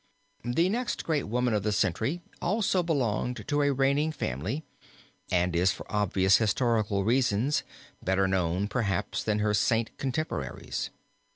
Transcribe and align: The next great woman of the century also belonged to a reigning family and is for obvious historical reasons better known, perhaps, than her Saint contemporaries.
The 0.43 0.67
next 0.67 1.03
great 1.03 1.27
woman 1.27 1.53
of 1.53 1.61
the 1.61 1.71
century 1.71 2.23
also 2.41 2.81
belonged 2.81 3.47
to 3.47 3.61
a 3.61 3.71
reigning 3.71 4.11
family 4.11 4.63
and 5.29 5.55
is 5.55 5.71
for 5.71 5.85
obvious 5.91 6.37
historical 6.37 7.03
reasons 7.03 7.61
better 8.01 8.27
known, 8.27 8.67
perhaps, 8.67 9.23
than 9.23 9.37
her 9.37 9.53
Saint 9.53 9.95
contemporaries. 9.99 10.89